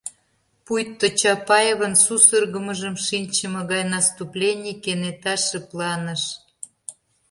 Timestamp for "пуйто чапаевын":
0.65-1.93